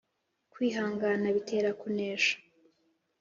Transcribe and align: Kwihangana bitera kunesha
Kwihangana 0.51 1.27
bitera 1.35 1.69
kunesha 1.79 2.35